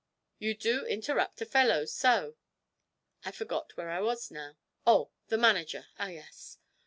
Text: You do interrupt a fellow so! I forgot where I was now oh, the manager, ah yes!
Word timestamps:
You 0.39 0.55
do 0.57 0.83
interrupt 0.83 1.41
a 1.41 1.45
fellow 1.45 1.85
so! 1.85 2.35
I 3.23 3.31
forgot 3.31 3.77
where 3.77 3.91
I 3.91 4.01
was 4.01 4.31
now 4.31 4.57
oh, 4.83 5.11
the 5.27 5.37
manager, 5.37 5.89
ah 5.99 6.07
yes! 6.07 6.57